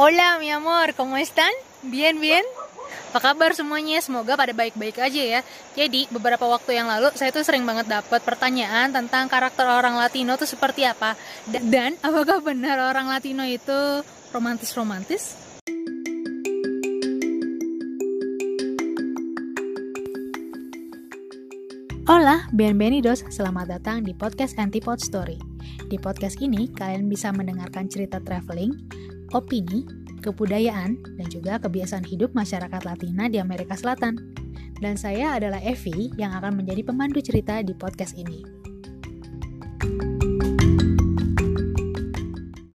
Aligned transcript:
Hola 0.00 0.40
mi 0.40 0.48
amor, 0.48 0.96
¿cómo 0.96 1.20
están? 1.20 1.52
Bien, 1.84 2.16
bien? 2.16 2.40
Apa 3.12 3.20
kabar 3.20 3.52
semuanya? 3.52 4.00
Semoga 4.00 4.32
pada 4.32 4.56
baik-baik 4.56 4.96
aja 4.96 5.20
ya. 5.20 5.40
Jadi, 5.76 6.08
beberapa 6.08 6.40
waktu 6.48 6.72
yang 6.72 6.88
lalu 6.88 7.12
saya 7.20 7.28
tuh 7.36 7.44
sering 7.44 7.68
banget 7.68 7.84
dapat 7.84 8.24
pertanyaan 8.24 8.96
tentang 8.96 9.28
karakter 9.28 9.68
orang 9.68 10.00
Latino 10.00 10.40
tuh 10.40 10.48
seperti 10.48 10.88
apa. 10.88 11.20
Dan 11.44 12.00
apakah 12.00 12.40
benar 12.40 12.80
orang 12.80 13.12
Latino 13.12 13.44
itu 13.44 14.00
romantis-romantis? 14.32 15.36
Hola, 22.08 22.48
bienvenidos. 22.56 23.28
Selamat 23.28 23.68
datang 23.68 24.00
di 24.00 24.16
podcast 24.16 24.56
Antipod 24.56 24.96
Story. 24.96 25.36
Di 25.92 26.00
podcast 26.00 26.40
ini, 26.40 26.72
kalian 26.72 27.04
bisa 27.12 27.36
mendengarkan 27.36 27.84
cerita 27.92 28.16
traveling, 28.24 28.72
opini, 29.32 29.86
kebudayaan, 30.20 30.98
dan 31.18 31.26
juga 31.30 31.58
kebiasaan 31.62 32.06
hidup 32.06 32.34
masyarakat 32.34 32.82
Latina 32.82 33.26
di 33.30 33.38
Amerika 33.38 33.74
Selatan. 33.74 34.18
Dan 34.80 34.96
saya 34.96 35.36
adalah 35.36 35.60
Evi 35.60 36.08
yang 36.16 36.32
akan 36.36 36.64
menjadi 36.64 36.86
pemandu 36.88 37.20
cerita 37.20 37.60
di 37.60 37.76
podcast 37.76 38.16
ini. 38.16 38.40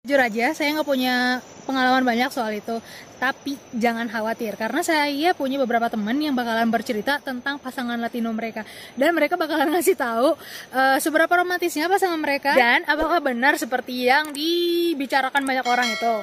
Jujur 0.06 0.22
aja, 0.22 0.54
saya 0.54 0.70
nggak 0.78 0.86
punya 0.86 1.42
pengalaman 1.66 2.06
banyak 2.06 2.30
soal 2.30 2.54
itu. 2.54 2.78
Tapi 3.16 3.56
jangan 3.72 4.12
khawatir, 4.12 4.60
karena 4.60 4.84
saya 4.84 5.32
punya 5.32 5.56
beberapa 5.56 5.88
teman 5.88 6.20
yang 6.20 6.36
bakalan 6.36 6.68
bercerita 6.68 7.16
tentang 7.18 7.56
pasangan 7.56 7.96
Latino 7.96 8.28
mereka. 8.30 8.62
Dan 8.92 9.16
mereka 9.16 9.40
bakalan 9.40 9.68
ngasih 9.74 9.96
tahu 9.96 10.36
uh, 10.76 10.96
seberapa 11.00 11.32
romantisnya 11.32 11.88
pasangan 11.88 12.20
mereka 12.20 12.52
dan 12.52 12.84
apakah 12.84 13.24
benar 13.24 13.56
seperti 13.56 14.04
yang 14.04 14.36
dibicarakan 14.36 15.48
banyak 15.48 15.64
orang 15.64 15.88
itu. 15.90 16.14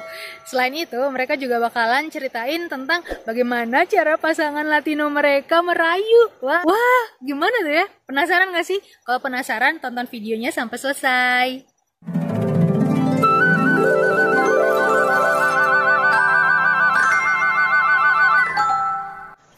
Selain 0.46 0.70
itu, 0.70 1.00
mereka 1.10 1.34
juga 1.34 1.58
bakalan 1.58 2.06
ceritain 2.14 2.70
tentang 2.70 3.02
bagaimana 3.26 3.84
cara 3.90 4.14
pasangan 4.14 4.64
Latino 4.64 5.10
mereka 5.10 5.66
merayu. 5.66 6.30
Wah, 6.46 6.62
wah 6.62 7.04
gimana 7.18 7.58
tuh 7.58 7.74
ya? 7.74 7.86
Penasaran 8.06 8.54
gak 8.54 8.70
sih? 8.70 8.78
Kalau 9.02 9.18
penasaran, 9.18 9.82
tonton 9.82 10.06
videonya 10.06 10.54
sampai 10.54 10.78
selesai. 10.78 11.73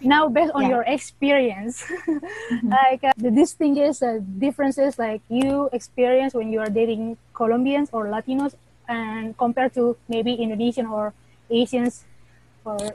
Now 0.06 0.28
based 0.28 0.52
on 0.54 0.62
Yeah. 0.62 0.68
your 0.68 0.82
experience 0.86 1.84
like 2.70 3.02
uh, 3.04 3.12
the 3.16 3.30
distinguished 3.30 4.02
uh, 4.02 4.18
differences 4.38 4.98
like 4.98 5.22
you 5.28 5.68
experience 5.72 6.34
when 6.34 6.52
you 6.52 6.60
are 6.60 6.70
dating 6.70 7.16
colombians 7.34 7.90
or 7.92 8.06
latinos 8.06 8.54
and 8.88 9.36
compared 9.38 9.74
to 9.74 9.96
maybe 10.08 10.34
indonesian 10.34 10.86
or 10.86 11.12
asians 11.50 12.04
or 12.64 12.94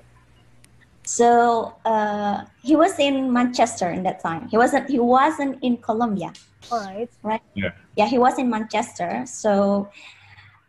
So 1.03 1.73
uh, 1.83 2.45
he 2.63 2.75
was 2.75 2.97
in 2.99 3.33
Manchester 3.33 3.89
in 3.89 4.03
that 4.03 4.21
time. 4.21 4.47
He 4.49 4.57
wasn't. 4.57 4.89
He 4.89 4.99
wasn't 4.99 5.57
in 5.63 5.77
Colombia, 5.77 6.31
all 6.69 6.79
right 6.79 7.09
right? 7.23 7.41
Yeah. 7.55 7.71
Yeah, 7.97 8.05
he 8.05 8.17
was 8.17 8.37
in 8.37 8.49
Manchester. 8.49 9.25
So 9.25 9.89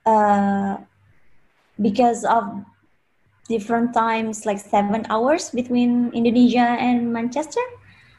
uh, 0.07 0.79
because 1.81 2.25
of 2.25 2.65
different 3.53 3.93
times, 3.95 4.47
like 4.49 4.59
seven 4.59 5.05
hours 5.11 5.51
between 5.51 6.11
Indonesia 6.15 6.69
and 6.81 7.13
Manchester, 7.13 7.65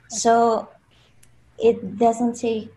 so 0.07 0.67
it 1.57 1.97
doesn't 1.97 2.35
take. 2.39 2.69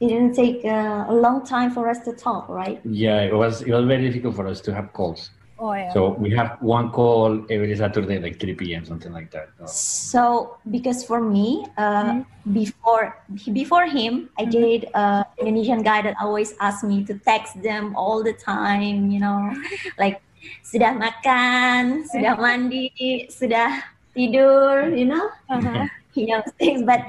It 0.00 0.08
didn't 0.08 0.34
take 0.34 0.64
uh, 0.64 1.06
a 1.08 1.14
long 1.14 1.44
time 1.46 1.70
for 1.70 1.88
us 1.88 2.00
to 2.04 2.12
talk, 2.12 2.48
right? 2.48 2.80
Yeah, 2.84 3.20
it 3.22 3.34
was 3.34 3.62
it 3.62 3.72
was 3.72 3.84
very 3.86 4.08
difficult 4.08 4.34
for 4.36 4.46
us 4.46 4.60
to 4.62 4.74
have 4.74 4.92
calls. 4.92 5.30
oh 5.58 5.74
yeah 5.74 5.92
So 5.94 6.10
we 6.18 6.30
have 6.34 6.58
one 6.60 6.90
call 6.90 7.44
every 7.50 7.76
Saturday, 7.76 8.18
like 8.18 8.40
3 8.40 8.74
p.m., 8.74 8.84
something 8.84 9.12
like 9.12 9.30
that. 9.32 9.48
So, 9.58 9.66
So 9.66 10.56
because 10.70 11.04
for 11.04 11.20
me, 11.20 11.66
uh, 11.76 12.24
before 12.52 13.14
before 13.52 13.86
him, 13.86 14.30
I 14.38 14.44
Mhm. 14.44 14.52
did 14.58 14.80
uh, 14.94 15.24
Indonesian 15.40 15.82
guy 15.82 16.02
that 16.02 16.16
always 16.20 16.54
asked 16.60 16.84
me 16.84 17.04
to 17.06 17.14
text 17.18 17.62
them 17.62 17.94
all 17.96 18.22
the 18.22 18.32
time. 18.32 19.10
You 19.10 19.20
know, 19.20 19.40
like 19.98 20.20
sudah 20.62 20.94
makan, 20.94 22.06
sudah 22.08 22.38
mandi, 22.38 23.26
sudah 23.28 23.82
tidur. 24.14 24.90
You 24.92 25.06
know, 25.12 25.26
uh-huh. 25.50 25.86
he 26.14 26.26
knows 26.26 26.48
things. 26.58 26.82
But 26.82 27.06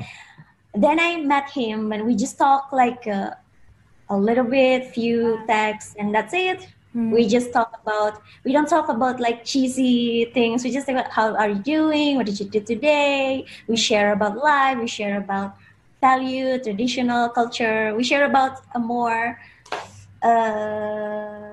then 0.73 0.99
I 0.99 1.21
met 1.21 1.49
him, 1.49 1.91
and 1.91 2.05
we 2.05 2.15
just 2.15 2.37
talk 2.37 2.71
like 2.71 3.07
uh, 3.07 3.37
a 4.09 4.17
little 4.17 4.45
bit, 4.45 4.93
few 4.93 5.41
texts, 5.47 5.95
and 5.97 6.13
that's 6.13 6.33
it 6.33 6.67
Mm. 6.95 7.09
we 7.09 7.27
just 7.27 7.51
talk 7.51 7.73
about 7.81 8.21
we 8.45 8.53
don't 8.53 8.69
talk 8.69 8.87
about 8.87 9.19
like 9.19 9.43
cheesy 9.43 10.29
things 10.29 10.63
we 10.63 10.69
just 10.69 10.85
talk 10.85 10.93
about 10.93 11.09
how 11.09 11.33
are 11.35 11.49
you 11.49 11.57
doing 11.57 12.17
what 12.17 12.27
did 12.27 12.39
you 12.39 12.45
do 12.45 12.59
today 12.61 13.45
we 13.67 13.75
share 13.75 14.13
about 14.13 14.37
life 14.37 14.77
we 14.77 14.85
share 14.85 15.17
about 15.17 15.57
value 16.01 16.61
traditional 16.61 17.29
culture 17.29 17.95
we 17.97 18.03
share 18.03 18.25
about 18.25 18.61
a 18.75 18.79
more 18.79 19.41
uh 20.21 21.52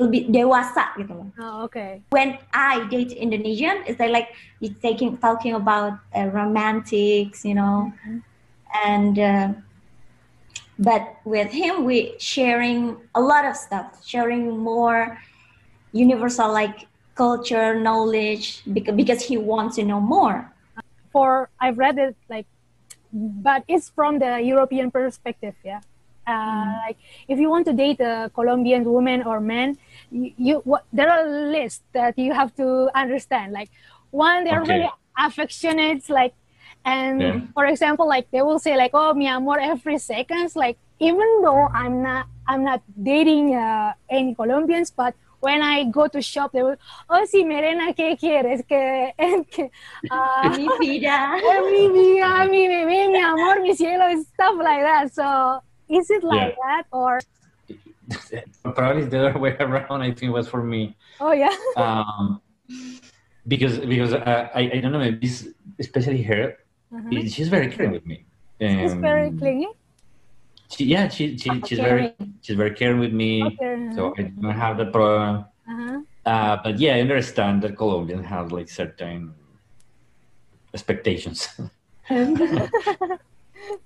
lebih 0.00 0.32
dewasa 0.32 0.96
gitu 0.96 1.12
loh. 1.12 1.28
oh, 1.36 1.68
okay 1.68 2.00
when 2.10 2.38
I 2.52 2.88
date 2.88 3.12
Indonesian, 3.12 3.84
it's 3.84 4.00
like, 4.00 4.12
like 4.12 4.28
you 4.60 4.72
taking 4.80 5.18
talking 5.18 5.54
about 5.54 5.98
uh, 6.16 6.28
romantics, 6.32 7.44
you 7.44 7.54
know, 7.54 7.92
and 8.84 9.18
uh, 9.18 9.48
but 10.78 11.20
with 11.24 11.52
him 11.52 11.84
we 11.84 12.14
sharing 12.18 12.96
a 13.14 13.20
lot 13.20 13.44
of 13.44 13.56
stuff, 13.56 14.00
sharing 14.04 14.56
more 14.56 15.18
universal 15.92 16.52
like 16.52 16.88
culture 17.14 17.76
knowledge 17.78 18.64
because 18.72 18.96
because 18.96 19.20
he 19.20 19.36
wants 19.36 19.76
to 19.76 19.84
know 19.84 20.00
more. 20.00 20.48
for 21.12 21.50
I've 21.60 21.76
read 21.76 21.98
it 21.98 22.16
like, 22.28 22.48
but 23.12 23.64
it's 23.68 23.92
from 23.92 24.18
the 24.18 24.40
European 24.40 24.90
perspective, 24.90 25.54
yeah. 25.62 25.84
Uh, 26.26 26.78
Like 26.86 26.98
if 27.28 27.38
you 27.38 27.50
want 27.50 27.66
to 27.66 27.72
date 27.72 28.00
a 28.00 28.30
Colombian 28.34 28.84
woman 28.84 29.22
or 29.22 29.40
man, 29.40 29.76
you, 30.10 30.32
you 30.36 30.54
what, 30.64 30.84
there 30.92 31.10
are 31.10 31.26
lists 31.26 31.82
that 31.92 32.18
you 32.18 32.32
have 32.32 32.54
to 32.56 32.90
understand. 32.94 33.52
Like 33.52 33.70
one, 34.10 34.44
they're 34.44 34.62
Okay. 34.62 34.66
very 34.66 34.90
affectionate, 35.18 36.08
like, 36.08 36.34
and 36.84 37.18
Yeah. 37.20 37.40
for 37.54 37.66
example, 37.66 38.06
like 38.08 38.30
they 38.30 38.42
will 38.42 38.58
say 38.58 38.76
like, 38.76 38.92
"Oh, 38.94 39.14
mi 39.14 39.26
amor," 39.28 39.58
every 39.58 39.98
seconds. 39.98 40.54
Like 40.56 40.78
even 41.00 41.42
though 41.42 41.68
I'm 41.72 42.02
not, 42.02 42.26
I'm 42.46 42.64
not 42.64 42.82
dating 43.02 43.54
uh, 43.54 43.94
any 44.10 44.34
Colombians, 44.34 44.90
but 44.90 45.14
when 45.40 45.60
I 45.62 45.84
go 45.90 46.06
to 46.08 46.22
shop, 46.22 46.52
they 46.52 46.62
will, 46.62 46.76
"Oh, 47.10 47.24
si 47.26 47.44
Merena, 47.44 47.94
¿qué 47.94 48.18
quieres?" 48.18 48.62
Que, 48.66 49.12
que 49.50 49.70
uh, 50.10 50.50
Mi 50.56 50.68
vida. 50.78 51.36
Mi 51.70 51.88
vida, 51.88 52.44
mi 52.50 52.68
bebé, 52.68 53.08
mi 53.10 53.18
amor, 53.20 53.60
mi 53.60 53.74
cielo, 53.74 54.04
stuff 54.22 54.56
like 54.58 54.82
that. 54.82 55.12
So, 55.12 55.62
is 55.92 56.10
it 56.10 56.24
like 56.24 56.56
that 56.56 56.84
or? 56.92 57.20
probably 58.74 59.04
the 59.04 59.28
other 59.28 59.38
way 59.44 59.56
around. 59.60 60.02
I 60.02 60.08
think 60.08 60.22
it 60.24 60.30
was 60.30 60.48
for 60.48 60.62
me. 60.62 60.96
Oh 61.20 61.32
yeah. 61.32 61.54
Um, 61.76 62.40
because 63.46 63.78
because 63.78 64.12
uh, 64.14 64.48
I 64.54 64.62
I 64.74 64.78
don't 64.80 64.92
know 64.92 64.98
maybe 64.98 65.18
this, 65.26 65.48
especially 65.78 66.22
her. 66.22 66.56
Uh-huh. 66.94 67.28
She's 67.28 67.48
very 67.48 67.68
caring 67.72 67.92
with 67.92 68.06
me. 68.06 68.24
It's 68.60 68.94
very 68.94 69.28
Um, 69.28 69.38
clingy. 69.38 69.68
She, 70.70 70.84
yeah, 70.86 71.08
she, 71.08 71.36
she 71.36 71.50
she's 71.66 71.78
very 71.78 72.14
she's 72.40 72.56
very 72.56 72.74
caring 72.74 73.00
with 73.00 73.12
me. 73.12 73.42
Okay. 73.44 73.90
So 73.96 74.14
I 74.16 74.22
don't 74.22 74.56
have 74.64 74.76
that 74.78 74.92
problem. 74.92 75.44
Uh-huh. 75.68 76.00
Uh, 76.24 76.56
but 76.64 76.78
yeah, 76.78 76.94
I 76.96 77.00
understand 77.00 77.62
that 77.62 77.76
Colombians 77.76 78.26
have 78.26 78.52
like 78.52 78.68
certain 78.70 79.34
expectations. 80.72 81.48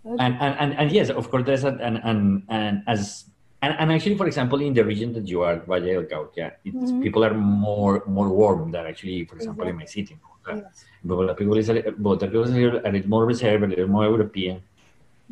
And, 0.04 0.34
and, 0.40 0.54
and, 0.60 0.70
and 0.78 0.92
yes, 0.92 1.10
of 1.10 1.30
course, 1.30 1.44
there's 1.44 1.64
a, 1.64 1.72
and, 1.82 2.00
and, 2.04 2.42
and 2.48 2.82
as 2.86 3.24
and, 3.62 3.74
and 3.78 3.90
actually, 3.92 4.16
for 4.16 4.26
example, 4.26 4.60
in 4.60 4.74
the 4.74 4.84
region 4.84 5.12
that 5.14 5.26
you 5.28 5.42
are, 5.42 5.56
Valle 5.66 5.80
del 5.86 6.04
Cauca, 6.04 6.52
it's, 6.64 6.92
Mhm. 6.92 7.02
people 7.02 7.24
are 7.24 7.34
more 7.34 8.02
more 8.06 8.28
warm 8.28 8.70
than 8.70 8.86
actually, 8.86 9.24
for 9.24 9.36
example, 9.36 9.66
in 9.66 9.76
my 9.76 9.84
city. 9.86 10.16
Yes. 10.48 10.84
Bogotá 11.04 11.36
people 11.36 11.56
is 11.56 11.68
a, 11.68 11.74
li- 11.74 11.82
Bogotá 11.82 12.26
people 12.30 12.44
is 12.44 12.50
a 12.50 12.54
little, 12.54 13.08
more 13.08 13.24
reserved, 13.26 13.64
a 13.64 13.66
little 13.66 13.88
more 13.88 14.04
European. 14.04 14.62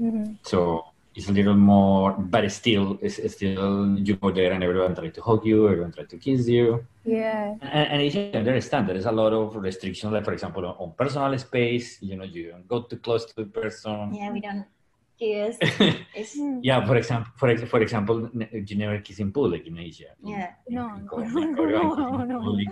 Mhm. 0.01 0.37
So 0.43 0.85
it's 1.15 1.29
a 1.29 1.33
little 1.33 1.55
more, 1.55 2.13
but 2.19 2.51
still, 2.51 2.99
it's, 3.01 3.19
it's 3.19 3.35
still 3.35 3.97
you 3.99 4.17
go 4.17 4.31
there 4.33 4.53
and 4.53 4.63
everyone 4.65 4.95
try 4.95 5.09
to 5.09 5.23
hug 5.23 5.47
you, 5.47 5.69
everyone 5.69 5.93
try 5.93 6.05
to 6.05 6.17
kiss 6.19 6.49
you. 6.49 6.85
Yeah. 7.05 7.55
And, 7.63 7.87
and 7.93 8.03
it's, 8.03 8.17
I 8.17 8.39
understand 8.39 8.89
there 8.89 8.97
is 8.97 9.07
a 9.07 9.13
lot 9.13 9.33
of 9.33 9.55
restrictions, 9.57 10.13
like 10.13 10.25
for 10.25 10.33
example, 10.33 10.67
on, 10.67 10.75
on 10.79 10.93
personal 10.99 11.39
space. 11.39 11.99
You 12.03 12.17
know, 12.17 12.25
you 12.25 12.51
don't 12.51 12.67
go 12.67 12.83
too 12.83 12.97
close 12.99 13.25
to 13.27 13.35
the 13.37 13.45
person. 13.47 14.13
Yeah, 14.15 14.33
we 14.33 14.41
don't 14.41 14.65
kiss. 15.19 15.57
It's, 16.15 16.35
Mm. 16.39 16.59
yeah, 16.63 16.85
for 16.85 16.97
example, 16.97 17.31
for, 17.37 17.49
ex- 17.49 17.63
for 17.71 17.81
example, 17.81 18.29
n- 18.35 18.49
you 18.67 18.77
never 18.77 18.99
kiss 18.99 19.21
in 19.21 19.31
public 19.31 19.67
in 19.69 19.79
Asia. 19.79 20.11
yeah. 20.25 20.51
No, 20.69 20.95
In 20.97 21.05
no, 21.05 21.09
Colombia, 21.09 21.63
everyone 21.63 21.99
no, 21.99 22.11
kiss 22.11 22.23
in 22.23 22.29
no. 22.29 22.39
public. 22.43 22.69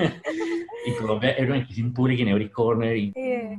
in 0.86 0.94
Colombia, 0.96 1.34
everyone 1.36 1.64
kiss 1.66 1.78
in 1.78 1.92
public 1.92 2.18
in 2.20 2.28
every 2.28 2.48
corner. 2.48 2.92
in- 2.94 3.12
Yeah. 3.16 3.56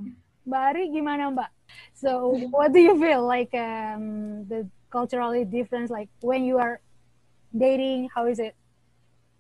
Mbak 0.48 0.62
Ari 0.70 0.84
gimana 0.96 1.28
Mbak? 1.32 1.50
So 1.94 2.48
what 2.52 2.74
do 2.74 2.80
you 2.80 3.00
feel 3.00 3.26
like 3.26 3.54
um, 3.54 4.48
the 4.48 4.70
culturally 4.92 5.46
difference 5.46 5.90
like 5.90 6.10
when 6.22 6.46
you 6.46 6.58
are 6.60 6.82
dating? 7.58 8.10
How 8.16 8.28
is 8.28 8.40
it 8.40 8.56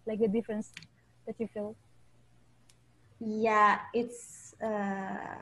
like 0.07 0.19
the 0.19 0.28
difference 0.30 0.74
that 1.28 1.36
you 1.39 1.48
feel? 1.48 1.75
yeah 3.19 3.80
it's 3.94 4.54
uh 4.62 5.42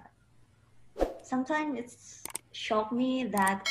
sometimes 1.22 1.78
it's 1.80 2.24
shocked 2.52 2.92
me 2.94 3.26
that 3.26 3.66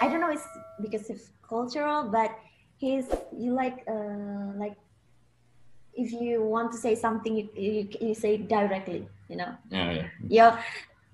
i 0.00 0.08
don't 0.08 0.20
know 0.20 0.30
it's 0.30 0.48
because 0.80 1.08
it's 1.10 1.30
cultural 1.48 2.08
but 2.10 2.36
he's 2.76 3.06
you 3.36 3.52
like 3.52 3.84
uh 3.88 4.52
like 4.56 4.76
if 5.94 6.12
you 6.12 6.42
want 6.42 6.72
to 6.72 6.78
say 6.78 6.94
something 6.94 7.36
you, 7.36 7.48
you, 7.56 7.88
you 8.00 8.14
say 8.14 8.36
directly 8.36 9.06
you 9.28 9.36
know 9.36 9.56
Yeah, 9.70 9.90
yeah. 9.92 10.08
yeah 10.28 10.62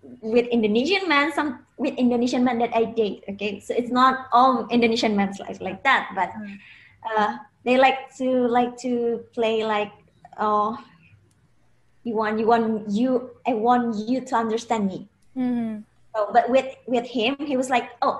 with 0.02 0.46
indonesian 0.48 1.08
men 1.08 1.32
some 1.32 1.64
with 1.76 1.94
indonesian 1.96 2.42
men 2.44 2.58
that 2.58 2.72
i 2.74 2.84
date 2.84 3.22
okay 3.28 3.60
so 3.60 3.74
it's 3.76 3.90
not 3.92 4.26
all 4.32 4.66
indonesian 4.70 5.14
men 5.16 5.28
like 5.40 5.60
like 5.60 5.80
that 5.84 6.08
but 6.16 6.30
Mm. 6.40 6.56
uh 7.04 7.36
they 7.64 7.76
like 7.76 8.08
to 8.16 8.48
like 8.48 8.76
to 8.80 9.20
play 9.36 9.64
like 9.64 9.92
oh 10.40 10.76
you 12.04 12.16
want 12.16 12.40
you 12.40 12.46
want 12.48 12.88
you 12.88 13.30
i 13.46 13.52
want 13.52 13.92
you 14.08 14.20
to 14.24 14.34
understand 14.36 14.88
me 14.88 15.04
Mhm. 15.36 15.84
so, 16.16 16.28
but 16.32 16.48
with 16.48 16.66
with 16.88 17.04
him 17.06 17.36
he 17.44 17.56
was 17.60 17.68
like 17.68 17.92
oh 18.02 18.18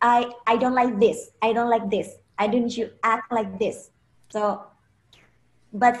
i 0.00 0.30
i 0.46 0.54
don't 0.56 0.74
like 0.78 0.94
this 1.02 1.30
i 1.42 1.52
don't 1.52 1.68
like 1.68 1.90
this 1.90 2.14
i 2.38 2.46
don't 2.46 2.70
you 2.78 2.90
act 3.02 3.26
like 3.34 3.58
this 3.58 3.90
so 4.30 4.62
but 5.74 5.98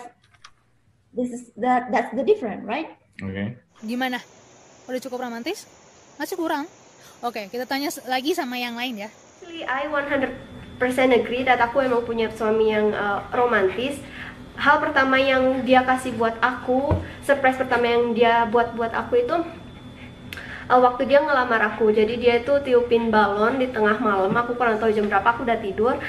this 1.12 1.30
is 1.34 1.50
that 1.58 1.90
that's 1.90 2.14
the 2.14 2.22
different 2.22 2.62
right 2.64 2.94
Okay. 3.18 3.58
Gimana? 3.82 4.22
Udah 4.88 5.00
cukup 5.04 5.28
romantis? 5.28 5.68
Masih 6.16 6.40
kurang? 6.40 6.64
Oke, 7.20 7.52
kita 7.52 7.68
tanya 7.68 7.92
lagi 8.08 8.32
sama 8.32 8.56
yang 8.56 8.72
lain 8.72 9.04
ya. 9.04 9.08
Actually, 9.12 9.60
I 9.68 9.84
100% 9.84 10.32
agree 11.12 11.44
that 11.44 11.60
aku 11.60 11.84
emang 11.84 12.08
punya 12.08 12.32
suami 12.32 12.72
yang 12.72 12.96
uh, 12.96 13.20
romantis. 13.36 14.00
Hal 14.56 14.80
pertama 14.80 15.20
yang 15.20 15.60
dia 15.68 15.84
kasih 15.84 16.16
buat 16.16 16.40
aku, 16.40 16.96
surprise 17.20 17.60
pertama 17.60 17.84
yang 17.84 18.16
dia 18.16 18.48
buat 18.48 18.72
buat 18.74 18.90
aku 18.96 19.20
itu 19.20 19.36
uh, 20.72 20.80
waktu 20.80 21.04
dia 21.04 21.20
ngelamar 21.20 21.76
aku. 21.76 21.92
Jadi 21.92 22.16
dia 22.16 22.40
itu 22.40 22.56
tiupin 22.64 23.12
balon 23.12 23.60
di 23.60 23.68
tengah 23.68 24.00
malam. 24.00 24.32
Aku 24.40 24.56
kurang 24.56 24.80
tahu 24.80 24.88
jam 24.88 25.04
berapa, 25.04 25.36
aku 25.36 25.44
udah 25.44 25.60
tidur. 25.60 26.00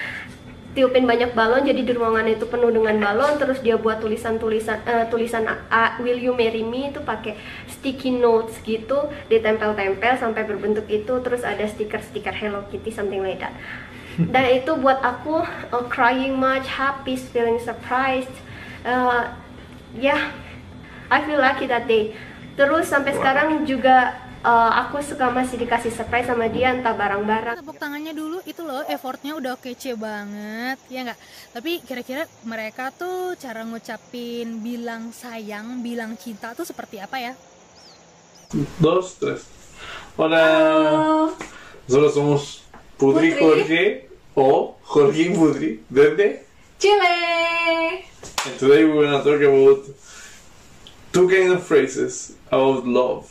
Tiupin 0.70 1.10
banyak 1.10 1.34
balon, 1.34 1.66
jadi 1.66 1.82
di 1.82 1.92
ruangan 1.98 2.30
itu 2.30 2.46
penuh 2.46 2.70
dengan 2.70 2.94
balon. 3.02 3.42
Terus 3.42 3.58
dia 3.66 3.74
buat 3.74 3.98
tulisan-tulisan 3.98 4.86
eh, 4.86 5.06
tulisan 5.10 5.50
"A- 5.50 5.98
Will 5.98 6.22
you 6.22 6.38
marry 6.38 6.62
me 6.62 6.94
itu 6.94 7.02
pakai 7.02 7.34
sticky 7.66 8.22
notes 8.22 8.62
gitu, 8.62 9.10
ditempel-tempel 9.34 10.14
sampai 10.22 10.46
berbentuk 10.46 10.86
itu. 10.86 11.10
Terus 11.26 11.42
ada 11.42 11.66
stiker-stiker 11.66 12.32
Hello 12.38 12.70
Kitty 12.70 12.94
something 12.94 13.26
like 13.26 13.42
that. 13.42 13.58
Dan 14.34 14.62
itu 14.62 14.78
buat 14.78 15.02
aku 15.02 15.42
uh, 15.74 15.86
crying 15.90 16.38
much, 16.38 16.70
happy, 16.70 17.18
feeling 17.18 17.58
surprised. 17.58 18.32
Uh, 18.86 19.26
yeah, 19.98 20.30
I 21.10 21.26
feel 21.26 21.42
lucky 21.42 21.66
that 21.66 21.90
day. 21.90 22.14
Terus 22.54 22.92
sampai 22.92 23.18
sekarang 23.18 23.66
juga 23.66 24.29
uh, 24.44 24.72
aku 24.86 25.04
suka 25.04 25.32
masih 25.32 25.60
dikasih 25.60 25.92
surprise 25.92 26.28
sama 26.28 26.48
dia 26.48 26.76
entah 26.76 26.96
barang-barang. 26.96 27.60
Tepuk 27.60 27.80
tangannya 27.80 28.14
dulu 28.16 28.40
itu 28.48 28.62
loh 28.64 28.84
effortnya 28.88 29.36
udah 29.36 29.56
kece 29.60 29.94
banget 29.96 30.78
ya 30.90 31.06
nggak 31.06 31.20
tapi 31.54 31.80
kira-kira 31.84 32.24
mereka 32.46 32.90
tuh 32.94 33.36
cara 33.38 33.62
ngucapin 33.66 34.64
bilang 34.64 35.12
sayang 35.14 35.84
bilang 35.86 36.16
cinta 36.18 36.52
tuh 36.58 36.66
seperti 36.66 36.98
apa 37.00 37.18
ya 37.20 37.34
Dos, 38.82 39.14
tres. 39.22 39.46
Hola. 40.18 41.30
Nosotros 41.86 42.14
somos 42.18 42.44
Pudri 42.98 43.38
Jorge 43.38 44.10
o 44.34 44.74
Jorge 44.82 45.30
Pudri 45.30 45.86
desde 45.86 46.42
Chile. 46.82 48.10
And 48.50 48.58
today 48.58 48.90
we're 48.90 49.06
gonna 49.06 49.22
talk 49.22 49.38
about 49.38 49.86
two 51.14 51.30
kind 51.30 51.54
of 51.54 51.62
phrases 51.62 52.34
about 52.50 52.90
love. 52.90 53.30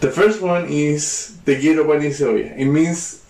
The 0.00 0.10
first 0.10 0.40
one 0.40 0.66
is 0.68 1.36
te 1.44 1.60
quiero 1.60 1.84
pan 1.86 2.00
y 2.00 2.10
cebolla. 2.10 2.56
It 2.56 2.64
means, 2.64 3.22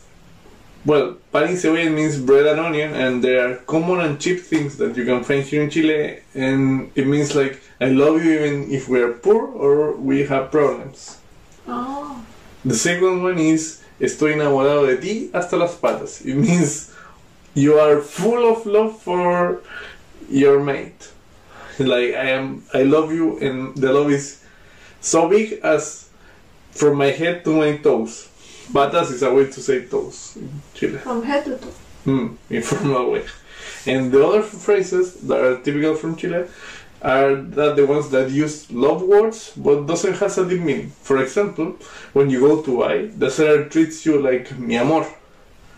well, 0.85 1.17
pan 1.33 1.49
y 1.49 1.57
cebolla 1.57 1.93
means 1.93 2.21
bread 2.21 2.47
and 2.47 2.61
onion, 2.61 2.95
and 2.95 3.25
they 3.25 3.37
are 3.39 3.57
common 3.67 4.01
and 4.01 4.21
cheap 4.21 4.41
things 4.41 4.77
that 4.77 4.97
you 4.97 5.05
can 5.05 5.25
find 5.25 5.43
here 5.43 5.63
in 5.63 5.71
Chile, 5.71 6.21
and 6.33 6.93
it 6.95 7.09
means 7.09 7.35
like 7.35 7.61
I 7.81 7.87
love 7.87 8.25
you 8.25 8.35
even 8.35 8.71
if 8.71 8.89
we 8.89 9.01
are 9.01 9.13
poor 9.13 9.49
or 9.49 9.97
we 9.97 10.27
have 10.27 10.53
problems. 10.53 11.19
Oh. 11.67 12.25
The 12.65 12.77
second 12.77 13.23
one 13.25 13.39
is 13.39 13.83
estoy 13.99 14.35
enamorado 14.35 14.87
de 14.87 14.97
ti 14.97 15.31
hasta 15.35 15.57
las 15.57 15.77
patas. 15.77 16.25
It 16.25 16.37
means 16.37 16.95
you 17.55 17.81
are 17.81 18.01
full 18.01 18.49
of 18.49 18.65
love 18.65 19.01
for 19.03 19.61
your 20.31 20.63
mate. 20.63 21.11
Like 21.81 22.15
I 22.15 22.31
am, 22.31 22.63
I 22.73 22.85
love 22.85 23.11
you, 23.11 23.39
and 23.41 23.77
the 23.77 23.93
love 23.93 24.11
is 24.11 24.45
so 25.01 25.29
big 25.29 25.59
as 25.65 26.10
from 26.71 26.99
my 26.99 27.11
head 27.11 27.45
to 27.45 27.57
my 27.57 27.77
toes. 27.79 28.29
Patas 28.73 29.11
is 29.11 29.23
a 29.23 29.33
way 29.33 29.47
to 29.47 29.61
say 29.61 29.87
toes 29.87 30.37
in 30.37 30.63
Chile. 30.75 30.99
From 30.99 31.23
head 31.23 31.45
to 31.45 31.57
toe. 31.59 31.73
Mm, 32.07 32.37
informal 32.49 33.11
way. 33.13 33.25
And 33.87 34.13
the 34.13 34.25
other 34.27 34.43
phrases 34.43 35.15
that 35.23 35.41
are 35.41 35.59
typical 35.61 35.95
from 35.95 36.17
Chile 36.17 36.47
are 37.03 37.35
that 37.35 37.77
the 37.77 37.87
ones 37.87 38.11
that 38.11 38.31
use 38.31 38.71
love 38.71 39.03
words 39.03 39.53
but 39.57 39.87
doesn't 39.87 40.17
have 40.19 40.37
a 40.39 40.49
deep 40.49 40.61
meaning. 40.61 40.91
For 40.91 41.23
example, 41.23 41.77
when 42.13 42.31
you 42.31 42.41
go 42.41 42.63
to 42.63 42.79
buy, 42.79 43.07
the 43.17 43.31
seller 43.31 43.65
treats 43.65 44.05
you 44.05 44.21
like 44.21 44.57
mi 44.59 44.77
amor, 44.77 45.07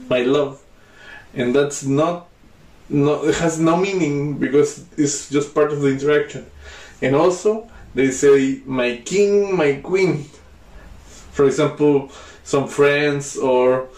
my 0.09 0.23
love, 0.23 0.61
and 1.35 1.55
that's 1.55 1.85
not 1.85 2.29
no 2.89 3.25
it 3.25 3.37
has 3.37 3.59
no 3.59 3.77
meaning 3.77 4.39
because 4.39 4.85
it's 4.97 5.31
just 5.31 5.55
part 5.55 5.73
of 5.73 5.81
the 5.81 5.89
interaction. 5.89 6.45
And 7.01 7.15
also 7.15 7.71
they 7.95 8.11
say 8.11 8.61
my 8.67 8.97
king, 9.05 9.57
my 9.57 9.75
queen. 9.75 10.27
For 11.33 11.47
example, 11.47 12.11
some 12.45 12.69
friends 12.69 13.37
or 13.37 13.89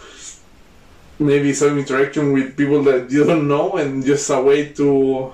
maybe 1.19 1.53
some 1.53 1.77
interaction 1.79 2.31
with 2.33 2.57
people 2.57 2.83
that 2.83 3.09
you 3.11 3.23
don't 3.23 3.47
know 3.47 3.77
and 3.77 4.03
just 4.05 4.29
a 4.29 4.41
way 4.41 4.69
to 4.73 5.33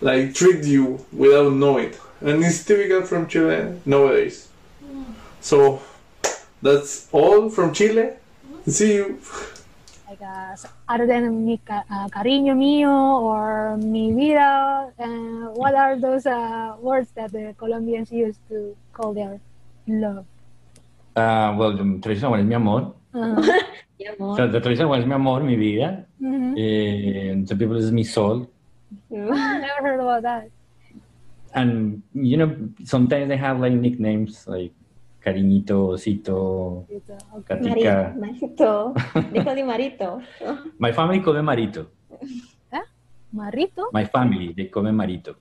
like 0.00 0.34
treat 0.34 0.64
you 0.64 1.04
without 1.12 1.52
knowing. 1.52 1.90
It 1.90 2.00
and 2.22 2.42
it's 2.44 2.64
typical 2.64 3.02
from 3.02 3.26
chile 3.28 3.80
nowadays. 3.84 4.48
So 5.40 5.82
that's 6.62 7.08
all 7.12 7.50
from 7.50 7.72
chile. 7.72 8.14
See 8.66 8.94
you. 8.94 9.20
Like 10.08 10.22
uh, 10.22 10.52
s- 10.52 10.66
other 10.88 11.06
than 11.06 11.44
mi 11.44 11.58
ca- 11.58 11.84
uh, 11.90 12.08
cariño 12.08 12.54
mío 12.56 13.20
or 13.22 13.76
mi 13.76 14.12
vida, 14.12 14.90
uh, 14.98 15.52
what 15.54 15.74
are 15.74 15.96
those 15.98 16.26
uh, 16.26 16.74
words 16.80 17.10
that 17.14 17.32
the 17.32 17.54
Colombians 17.58 18.10
use 18.10 18.36
to 18.48 18.76
call 18.92 19.12
their 19.12 19.38
love? 19.86 20.24
Uh, 21.16 21.56
well, 21.56 21.72
the 21.72 21.84
traditional 22.04 22.30
one 22.32 22.40
is 22.40 22.46
mi 22.46 22.54
amor. 22.54 22.94
Uh-huh. 23.14 23.40
yeah 23.98 24.12
more. 24.18 24.36
So 24.36 24.46
the 24.46 24.60
traditional 24.60 24.90
one 24.90 25.00
is 25.00 25.06
mi 25.06 25.14
amor, 25.14 25.40
mi 25.40 25.56
vida. 25.56 26.04
And 26.20 27.48
some 27.48 27.56
people 27.58 27.76
is 27.76 27.90
mi 27.90 28.04
sol. 28.04 28.50
I 29.10 29.16
never 29.64 29.80
heard 29.80 30.00
about 30.00 30.22
that. 30.22 30.50
And 31.54 32.02
you 32.12 32.36
know, 32.36 32.52
sometimes 32.84 33.28
they 33.28 33.36
have 33.40 33.60
like 33.60 33.72
nicknames 33.72 34.44
like 34.46 34.72
cariñito, 35.24 35.96
osito, 35.96 36.84
It's, 36.88 37.08
uh, 37.10 37.18
okay. 37.40 37.58
Mari- 37.58 37.82
Katika. 37.82 38.14
marito 38.14 38.94
they 39.32 39.40
call 39.42 39.56
you 39.56 39.64
marito 39.64 40.22
My 40.78 40.92
family 40.92 41.20
call 41.20 41.34
me 41.34 41.42
marito. 41.42 41.86
Marito? 43.32 43.90
My 43.92 44.04
family, 44.06 44.54
they 44.56 44.66
call 44.66 44.84
me 44.84 44.92
marito. 44.92 45.34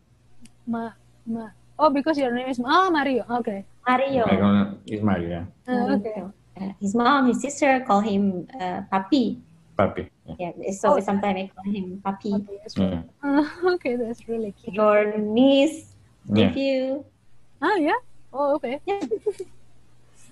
Ma, 0.67 0.89
ma. 1.27 1.47
Oh, 1.79 1.89
because 1.89 2.17
your 2.17 2.33
name 2.33 2.47
is 2.49 2.59
oh 2.59 2.89
Mario. 2.91 3.23
Okay. 3.39 3.63
Mario 3.87 4.23
I 4.25 4.35
call 4.37 4.53
him- 4.55 4.79
It's 4.87 5.03
Mario, 5.03 5.27
yeah. 5.29 5.45
Uh, 5.67 5.95
okay. 5.95 6.23
Uh, 6.55 6.71
his 6.79 6.95
mom 6.95 7.27
his 7.27 7.41
sister 7.41 7.83
call 7.85 7.99
him 8.01 8.47
uh, 8.59 8.81
papi 8.91 9.39
Papi. 9.77 10.07
Yeah. 10.39 10.51
yeah 10.55 10.71
so 10.71 10.95
Oh. 10.95 10.99
sometimes 11.03 11.37
i 11.37 11.45
call 11.53 11.65
him 11.67 12.01
papi 12.05 12.31
Okay, 12.39 12.57
that's. 12.63 12.75
Yeah. 12.77 13.01
Uh, 13.21 13.43
okay, 13.75 13.95
that's 13.99 14.23
really 14.27 14.53
cute. 14.55 14.73
your 14.75 15.17
niece 15.17 15.95
Yeah. 16.31 16.47
nephew 16.49 17.03
Ah, 17.61 17.75
yeah. 17.79 17.99
Oh, 18.35 18.55
okay. 18.59 18.79
Yeah. 18.85 18.99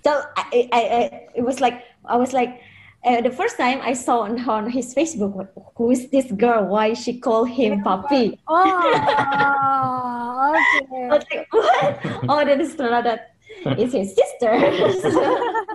so 0.04 0.12
I, 0.36 0.68
I, 0.72 0.82
I 0.98 1.02
it 1.36 1.44
was 1.44 1.60
like 1.64 1.84
I 2.06 2.16
was 2.18 2.34
like 2.34 2.60
uh, 3.04 3.20
the 3.20 3.32
first 3.32 3.58
time 3.60 3.80
I 3.84 3.92
saw 3.94 4.24
on, 4.28 4.40
on 4.48 4.70
his 4.72 4.96
Facebook 4.96 5.36
who 5.76 5.92
is 5.92 6.08
this 6.12 6.32
girl 6.32 6.64
why 6.68 6.94
she 6.96 7.20
call 7.20 7.44
him 7.44 7.84
papi 7.84 8.40
Oh, 8.48 8.56
okay. 10.56 11.04
I 11.04 11.08
was 11.12 11.26
like 11.32 11.48
what 11.52 12.00
oh 12.32 12.44
then 12.46 12.62
it's 12.62 12.76
turned 12.76 13.06
that 13.06 13.33
it's 13.66 13.94
his 13.94 14.16
sister 14.16 14.52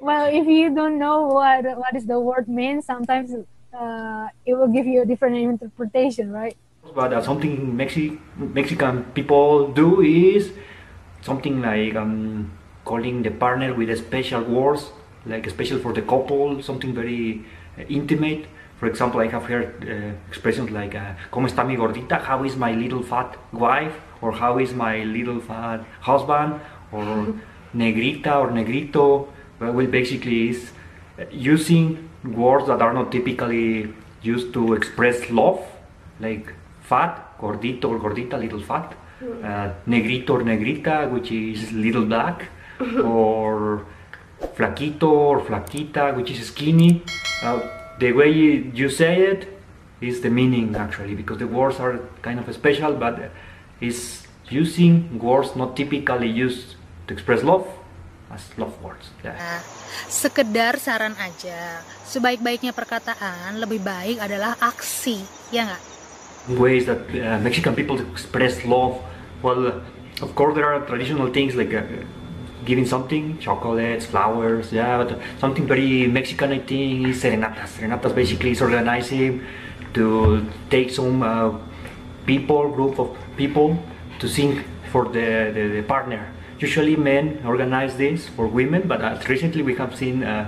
Well, 0.00 0.28
if 0.32 0.46
you 0.46 0.74
don't 0.74 0.98
know 0.98 1.26
what 1.26 1.64
what 1.76 1.94
is 1.94 2.06
the 2.06 2.18
word 2.18 2.48
means, 2.48 2.86
sometimes 2.86 3.34
uh, 3.74 4.28
it 4.46 4.54
will 4.54 4.68
give 4.68 4.86
you 4.86 5.02
a 5.02 5.04
different 5.04 5.36
interpretation, 5.36 6.32
right? 6.32 6.56
But 6.94 7.12
uh, 7.12 7.22
something 7.22 7.76
Mexi- 7.76 8.18
Mexican 8.36 9.04
people 9.12 9.68
do 9.68 10.00
is 10.00 10.52
something 11.20 11.60
like 11.60 11.94
um, 11.94 12.50
calling 12.84 13.22
the 13.22 13.30
partner 13.30 13.74
with 13.74 13.90
a 13.90 13.96
special 13.96 14.42
words, 14.42 14.90
like 15.26 15.48
special 15.50 15.78
for 15.78 15.92
the 15.92 16.02
couple, 16.02 16.62
something 16.62 16.94
very 16.94 17.44
uh, 17.78 17.82
intimate. 17.88 18.46
For 18.78 18.86
example, 18.86 19.20
I 19.20 19.28
have 19.28 19.44
heard 19.44 19.84
uh, 19.84 20.16
expressions 20.28 20.70
like 20.70 20.94
uh, 20.94 21.12
"Cómo 21.30 21.46
está 21.46 21.66
mi 21.66 21.76
gordita?" 21.76 22.16
How 22.24 22.42
is 22.44 22.56
my 22.56 22.72
little 22.72 23.02
fat 23.02 23.36
wife? 23.52 23.92
Or 24.22 24.32
how 24.32 24.58
is 24.58 24.74
my 24.74 25.04
little 25.04 25.40
fat 25.40 25.84
husband? 26.00 26.60
Or 26.92 27.34
negrita 27.74 28.36
or 28.36 28.50
negrito? 28.50 29.28
Well, 29.58 29.86
basically, 29.86 30.50
is 30.50 30.70
using 31.30 32.08
words 32.24 32.66
that 32.66 32.80
are 32.82 32.92
not 32.92 33.12
typically 33.12 33.92
used 34.22 34.52
to 34.54 34.74
express 34.74 35.30
love, 35.30 35.60
like 36.18 36.52
fat, 36.80 37.38
gordito 37.38 37.84
or 37.86 37.98
gordita, 37.98 38.38
little 38.38 38.60
fat, 38.60 38.94
uh, 39.22 39.72
negrito 39.86 40.34
or 40.34 40.42
negrita, 40.42 41.10
which 41.10 41.30
is 41.30 41.72
little 41.72 42.04
black, 42.04 42.48
or 43.04 43.84
flaquito 44.54 45.08
or 45.08 45.40
flaquita, 45.40 46.14
which 46.16 46.30
is 46.30 46.46
skinny. 46.46 47.02
Uh, 47.42 47.60
the 47.98 48.12
way 48.12 48.30
you 48.30 48.88
say 48.88 49.20
it 49.20 49.60
is 50.00 50.22
the 50.22 50.30
meaning 50.30 50.74
actually, 50.76 51.14
because 51.14 51.38
the 51.38 51.46
words 51.46 51.78
are 51.78 52.00
kind 52.22 52.38
of 52.40 52.54
special, 52.54 52.94
but 52.94 53.30
it's 53.80 54.28
using 54.48 55.18
words 55.18 55.56
not 55.56 55.76
typically 55.76 56.28
used 56.28 56.76
to 57.08 57.16
express 57.16 57.42
love 57.42 57.66
as 58.30 58.46
love 58.54 58.76
words. 58.78 59.10
Yeah. 59.26 59.34
Nah, 59.34 59.60
sekedar 60.06 60.78
saran 60.78 61.18
aja, 61.18 61.82
sebaik-baiknya 62.06 62.70
perkataan 62.70 63.58
lebih 63.58 63.82
baik 63.82 64.22
adalah 64.22 64.54
aksi, 64.62 65.18
ya 65.50 65.66
nggak? 65.66 65.90
ways 66.48 66.86
that 66.86 67.02
uh, 67.14 67.38
Mexican 67.40 67.74
people 67.74 68.00
express 68.10 68.64
love. 68.64 69.00
Well, 69.42 69.82
of 70.22 70.34
course, 70.34 70.54
there 70.54 70.72
are 70.72 70.80
traditional 70.86 71.32
things 71.32 71.54
like 71.54 71.74
uh, 71.74 71.82
giving 72.64 72.86
something, 72.86 73.38
chocolates, 73.38 74.06
flowers, 74.06 74.72
yeah, 74.72 75.04
but 75.04 75.18
something 75.38 75.66
very 75.66 76.06
Mexican, 76.06 76.52
I 76.52 76.58
think, 76.58 77.08
is 77.08 77.22
serenatas. 77.22 77.78
Serenatas 77.78 78.14
basically 78.14 78.50
is 78.50 78.62
organizing 78.62 79.44
to 79.94 80.46
take 80.68 80.90
some 80.90 81.22
uh, 81.22 81.52
people, 82.26 82.68
group 82.70 82.98
of 82.98 83.16
people, 83.40 83.80
to 84.20 84.28
sing 84.28 84.60
for 84.92 85.08
the, 85.08 85.48
the, 85.56 85.80
the 85.80 85.82
partner. 85.88 86.28
Usually 86.60 86.92
men 86.92 87.40
organize 87.48 87.96
this 87.96 88.28
for 88.28 88.44
women, 88.44 88.84
but 88.84 89.00
uh, 89.00 89.16
recently 89.24 89.62
we 89.64 89.72
have 89.80 89.96
seen 89.96 90.20
uh, 90.20 90.44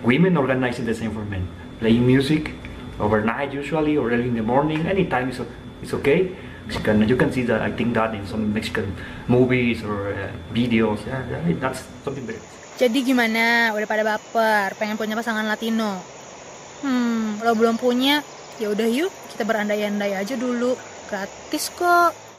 women 0.00 0.40
organizing 0.40 0.88
the 0.88 0.96
same 0.96 1.12
for 1.12 1.24
men, 1.28 1.44
playing 1.80 2.06
music 2.06 2.56
overnight 3.00 3.52
usually 3.52 3.96
or 3.96 4.12
early 4.12 4.28
in 4.28 4.36
the 4.36 4.44
morning 4.44 4.84
anytime 4.84 5.32
is, 5.32 5.40
is 5.82 5.92
okay 5.96 6.28
Mexican, 6.68 7.08
you 7.08 7.16
can 7.16 7.32
see 7.32 7.42
that 7.48 7.64
I 7.64 7.72
think 7.72 7.96
that 7.96 8.14
in 8.14 8.28
some 8.28 8.52
Mexican 8.52 8.94
movies 9.26 9.82
or 9.82 10.12
uh, 10.12 10.30
videos 10.52 11.02
yeah, 11.08 11.24
that's 11.58 11.82
something 12.04 12.22
very 12.28 12.38
Jadi 12.80 13.04
gimana? 13.04 13.76
Udah 13.76 13.84
pada 13.84 14.00
baper, 14.00 14.72
pengen 14.80 14.96
punya 14.96 15.12
pasangan 15.12 15.44
Latino? 15.44 16.00
Hmm, 16.80 17.36
lo 17.44 17.52
belum 17.52 17.76
punya? 17.76 18.24
Ya 18.56 18.72
udah 18.72 18.88
yuk, 18.88 19.12
kita 19.36 19.44
berandai-andai 19.44 20.16
aja 20.16 20.32
dulu. 20.32 20.80
Gratis 21.12 21.68
kok. 21.76 22.16